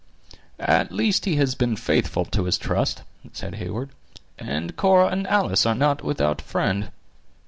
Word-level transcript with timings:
"At 0.57 0.91
least 0.91 1.25
he 1.25 1.35
has 1.35 1.53
been 1.53 1.75
faithful 1.75 2.25
to 2.25 2.45
his 2.45 2.57
trust," 2.57 3.03
said 3.33 3.53
Heyward. 3.57 3.91
"And 4.39 4.75
Cora 4.75 5.09
and 5.09 5.27
Alice 5.27 5.63
are 5.67 5.75
not 5.75 6.03
without 6.03 6.41
a 6.41 6.43
friend." 6.43 6.89